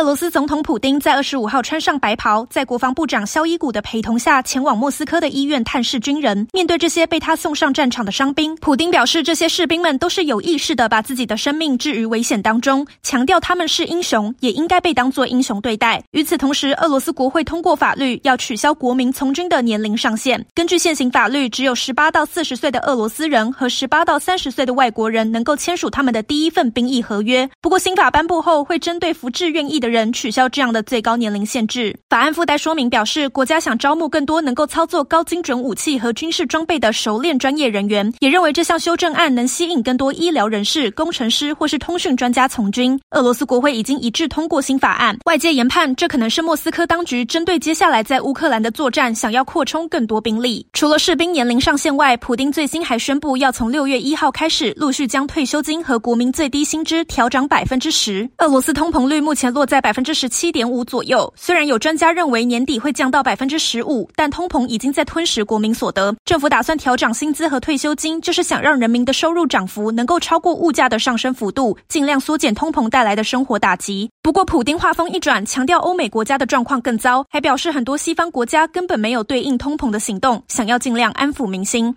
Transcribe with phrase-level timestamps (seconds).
[0.00, 6.48] 俄罗斯总统普丁在二十五号穿上白袍，在国防部长肖伊古的陪同下，前往莫斯科的医院探视军人。
[6.54, 16.02] 面对这些被他送上战场的伤兵，普丁表示，这些士兵们都是有意识的把自己的生命置于危险当中，强调他们是英雄，也应该被当作英雄对待。
[16.12, 20.42] 与此同时，俄罗斯国会通过法律，要取消国民从军的年龄上限。
[20.54, 27.46] 根据现行法律，只有十八到四十岁的俄罗斯人和十八到三十岁的外国人能够签署他们的第一份兵役合约。
[27.60, 31.94] 不过，新法颁布后，会针对服志愿役的人取消这样的最高年龄限制。
[32.08, 42.98] 法案附带说明表示，国家想招募更多能够操作高精准武器和军事装备的熟练专业人员，也认为这项修正案能吸引更多医疗人士、工程师或是通讯专家从军。
[43.10, 50.66] 俄罗斯国会已经一致通过新法案，外界研判这可能是莫斯科当局针对接下来在乌克兰的作战，想要扩充更多兵力。
[50.72, 58.28] 除了士兵年龄上限外，普丁最新还宣布要从六月一号开始，陆续将退休金和国民最低薪资调涨百分之十。
[58.38, 60.10] 俄罗斯通膨率目前落在百分之。
[60.20, 66.14] 十七点五左右，虽然有专家认为年底会降到百分之十五，但通膨已经在吞噬国民所得。
[66.26, 74.10] 政府打算调涨薪资和退休金，就是想让人民的收入涨幅能够超过物价的上升幅度，尽量缩减通膨带来的生活打击。
[74.22, 81.94] 不过，普丁话锋一转，强调欧美国家的状况更糟，还表示很多西方国家根本没有对应通膨的行动，想要尽量安抚民心。